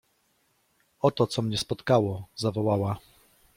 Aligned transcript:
—Oto, 1.01 1.27
co 1.27 1.41
mnie 1.41 1.57
spotkało!— 1.57 2.27
zawołała. 2.35 2.99